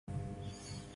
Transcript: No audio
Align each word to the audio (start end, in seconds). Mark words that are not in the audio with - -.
No 0.07 0.13
audio 0.15 0.81